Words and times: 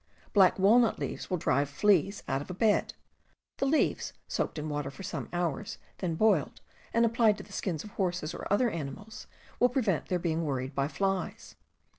Black 0.33 0.57
walnut 0.57 0.97
leaves 0.97 1.29
will 1.29 1.37
drive 1.37 1.69
fleas 1.69 2.23
out 2.27 2.41
of 2.41 2.49
a 2.49 2.55
bed; 2.55 2.95
the 3.59 3.67
leaves, 3.67 4.13
soaked 4.27 4.57
in 4.57 4.67
water 4.67 4.89
for 4.89 5.03
some 5.03 5.29
hours, 5.31 5.77
then 5.99 6.15
boiled, 6.15 6.59
and 6.91 7.05
applied 7.05 7.37
to 7.37 7.43
the 7.43 7.53
skins 7.53 7.83
of 7.83 7.91
horses 7.91 8.33
or 8.33 8.51
other 8.51 8.71
animals, 8.71 9.27
will 9.59 9.69
prevent 9.69 10.07
their 10.07 10.17
being 10.17 10.43
worried 10.43 10.73
by 10.73 10.87
flies. 10.87 11.53